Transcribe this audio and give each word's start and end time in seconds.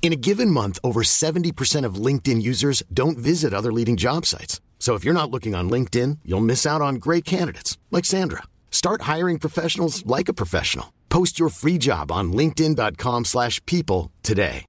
In 0.00 0.14
a 0.14 0.16
given 0.16 0.50
month, 0.50 0.78
over 0.82 1.02
70% 1.02 1.84
of 1.84 1.96
LinkedIn 1.96 2.40
users 2.40 2.82
don't 2.94 3.18
visit 3.18 3.52
other 3.52 3.70
leading 3.70 3.98
job 3.98 4.24
sites. 4.24 4.62
So 4.78 4.94
if 4.94 5.04
you're 5.04 5.12
not 5.12 5.30
looking 5.30 5.54
on 5.54 5.68
LinkedIn, 5.68 6.20
you'll 6.24 6.40
miss 6.40 6.64
out 6.64 6.80
on 6.80 6.94
great 6.94 7.26
candidates 7.26 7.76
like 7.90 8.06
Sandra. 8.06 8.44
Start 8.70 9.02
hiring 9.02 9.38
professionals 9.38 10.06
like 10.06 10.30
a 10.30 10.32
professional. 10.32 10.94
Post 11.10 11.38
your 11.38 11.50
free 11.50 11.76
job 11.76 12.10
on 12.10 12.32
linkedin.com/people 12.32 14.10
today. 14.22 14.64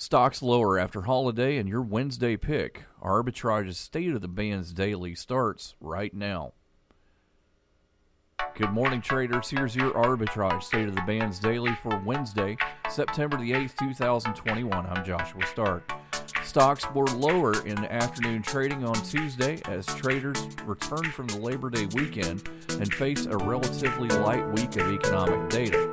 Stocks 0.00 0.42
lower 0.42 0.78
after 0.78 1.02
holiday 1.02 1.56
and 1.56 1.68
your 1.68 1.82
Wednesday 1.82 2.36
pick. 2.36 2.84
Arbitrage's 3.02 3.78
State 3.78 4.14
of 4.14 4.20
the 4.20 4.28
Bands 4.28 4.72
Daily 4.72 5.16
starts 5.16 5.74
right 5.80 6.14
now. 6.14 6.52
Good 8.58 8.72
morning, 8.72 9.00
traders. 9.00 9.48
Here's 9.50 9.76
your 9.76 9.92
arbitrage 9.92 10.64
state 10.64 10.88
of 10.88 10.96
the 10.96 11.02
bands 11.02 11.38
daily 11.38 11.76
for 11.80 11.96
Wednesday, 12.04 12.56
September 12.90 13.36
the 13.36 13.52
8th, 13.52 13.76
2021. 13.76 14.84
I'm 14.84 15.04
Joshua 15.04 15.46
Stark. 15.46 15.92
Stocks 16.42 16.84
were 16.92 17.06
lower 17.06 17.64
in 17.64 17.84
afternoon 17.84 18.42
trading 18.42 18.84
on 18.84 18.96
Tuesday 19.04 19.62
as 19.68 19.86
traders 19.86 20.44
return 20.64 21.04
from 21.04 21.28
the 21.28 21.38
Labor 21.38 21.70
Day 21.70 21.86
weekend 21.94 22.48
and 22.70 22.92
face 22.92 23.26
a 23.26 23.36
relatively 23.36 24.08
light 24.08 24.44
week 24.50 24.74
of 24.74 24.92
economic 24.92 25.48
data. 25.50 25.92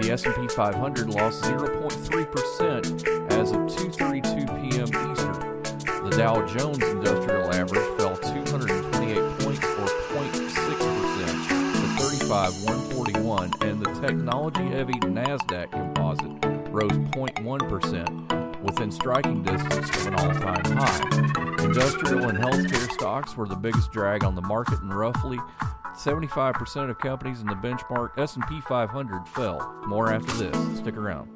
The 0.00 0.08
S&P 0.10 0.48
500 0.48 1.10
lost 1.10 1.44
0.3% 1.44 3.32
as 3.32 3.50
of 3.50 3.58
2:32 3.58 4.70
p.m. 4.70 5.12
Eastern. 5.12 5.56
The 6.08 6.16
Dow 6.16 6.46
Jones 6.46 6.82
Industrial 6.82 7.45
35,141, 13.50 13.70
and 13.70 13.80
the 13.80 14.06
technology-heavy 14.06 14.94
Nasdaq 14.94 15.70
Composite 15.72 16.70
rose 16.70 16.92
0.1% 16.92 18.62
within 18.62 18.90
striking 18.90 19.42
distance 19.42 19.90
of 19.90 20.06
an 20.06 20.14
all-time 20.14 20.64
high. 20.76 21.64
Industrial 21.64 22.28
and 22.28 22.38
healthcare 22.38 22.90
stocks 22.92 23.36
were 23.36 23.46
the 23.46 23.56
biggest 23.56 23.92
drag 23.92 24.24
on 24.24 24.34
the 24.34 24.42
market, 24.42 24.80
and 24.80 24.92
roughly 24.92 25.38
75% 25.94 26.90
of 26.90 26.98
companies 26.98 27.40
in 27.40 27.46
the 27.46 27.54
benchmark 27.54 28.18
S&P 28.18 28.60
500 28.62 29.28
fell. 29.28 29.82
More 29.86 30.12
after 30.12 30.32
this. 30.32 30.78
Stick 30.78 30.96
around. 30.96 31.35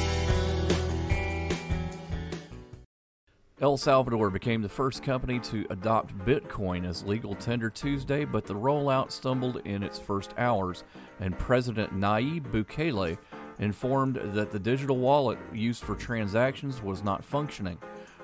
El 3.61 3.77
Salvador 3.77 4.31
became 4.31 4.63
the 4.63 4.69
first 4.69 5.03
company 5.03 5.39
to 5.41 5.67
adopt 5.69 6.17
Bitcoin 6.25 6.83
as 6.83 7.03
legal 7.03 7.35
tender 7.35 7.69
Tuesday, 7.69 8.25
but 8.25 8.43
the 8.43 8.55
rollout 8.55 9.11
stumbled 9.11 9.61
in 9.65 9.83
its 9.83 9.99
first 9.99 10.33
hours, 10.35 10.83
and 11.19 11.37
President 11.37 11.93
Nayib 11.93 12.51
Bukele 12.51 13.19
informed 13.59 14.19
that 14.33 14.49
the 14.49 14.57
digital 14.57 14.97
wallet 14.97 15.37
used 15.53 15.83
for 15.83 15.93
transactions 15.93 16.81
was 16.81 17.03
not 17.03 17.23
functioning. 17.23 17.77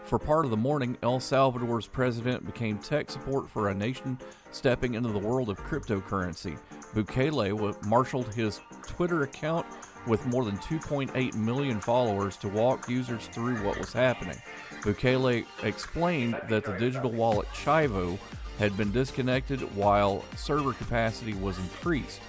For 0.08 0.18
part 0.18 0.46
of 0.46 0.52
the 0.52 0.58
morning, 0.58 0.98
El 1.04 1.20
Salvador's 1.20 1.86
president 1.86 2.46
became 2.46 2.78
tech 2.78 3.12
support 3.12 3.50
for 3.50 3.68
a 3.68 3.76
nation 3.76 4.18
stepping 4.52 4.94
into 4.94 5.10
the 5.10 5.20
world 5.20 5.50
of 5.50 5.58
cryptocurrency. 5.58 6.58
Bukele 6.94 7.86
marshaled 7.86 8.34
his 8.34 8.62
Twitter 8.88 9.24
account 9.24 9.66
with 10.08 10.26
more 10.26 10.46
than 10.46 10.58
2.8 10.60 11.36
million 11.36 11.82
followers 11.82 12.38
to 12.38 12.48
walk 12.48 12.88
users 12.88 13.28
through 13.28 13.58
what 13.66 13.78
was 13.78 13.92
happening. 13.92 14.38
Bukele 14.82 15.46
explained 15.64 16.40
that 16.48 16.64
the 16.64 16.78
digital 16.78 17.12
wallet 17.12 17.50
Chivo 17.50 18.18
had 18.60 18.78
been 18.78 18.94
disconnected 18.94 19.60
while 19.76 20.24
server 20.38 20.72
capacity 20.72 21.34
was 21.34 21.60
increased. 21.60 22.22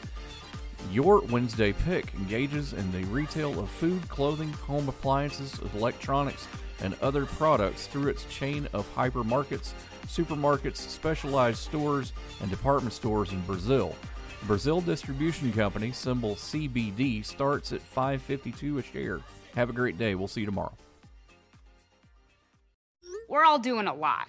Your 0.90 1.20
Wednesday 1.26 1.72
pick 1.72 2.12
engages 2.14 2.72
in 2.72 2.90
the 2.90 3.04
retail 3.04 3.60
of 3.60 3.70
food, 3.70 4.08
clothing, 4.08 4.52
home 4.52 4.88
appliances, 4.88 5.60
electronics, 5.76 6.48
and 6.80 6.94
other 7.02 7.26
products 7.26 7.86
through 7.86 8.08
its 8.08 8.24
chain 8.26 8.68
of 8.72 8.92
hypermarkets, 8.94 9.72
supermarkets, 10.06 10.76
specialized 10.76 11.58
stores, 11.58 12.12
and 12.40 12.50
department 12.50 12.92
stores 12.92 13.32
in 13.32 13.40
Brazil. 13.42 13.94
Brazil 14.46 14.80
Distribution 14.80 15.52
Company, 15.52 15.90
symbol 15.90 16.36
CBD, 16.36 17.24
starts 17.24 17.72
at 17.72 17.80
5.52 17.94 18.78
a 18.78 18.82
share. 18.82 19.20
Have 19.54 19.70
a 19.70 19.72
great 19.72 19.98
day. 19.98 20.14
We'll 20.14 20.28
see 20.28 20.40
you 20.40 20.46
tomorrow. 20.46 20.72
We're 23.28 23.44
all 23.44 23.58
doing 23.58 23.86
a 23.86 23.94
lot. 23.94 24.28